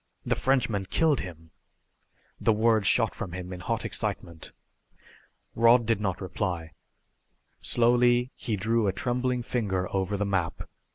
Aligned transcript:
"The 0.25 0.33
Frenchmen 0.33 0.87
killed 0.87 1.19
him!" 1.19 1.51
The 2.39 2.51
words 2.51 2.87
shot 2.87 3.13
from 3.13 3.33
him 3.33 3.53
in 3.53 3.59
hot 3.59 3.85
excitement. 3.85 4.51
Rod 5.53 5.85
did 5.85 6.01
not 6.01 6.19
reply. 6.21 6.71
Slowly 7.61 8.31
he 8.35 8.55
drew 8.57 8.87
a 8.87 8.93
trembling 8.93 9.43
finger 9.43 9.87
over 9.95 10.17
the 10.17 10.25
map. 10.25 10.67